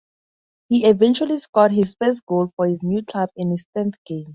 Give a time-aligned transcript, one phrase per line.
[0.67, 4.25] He eventually scored his first goal for his new club in his tenth game.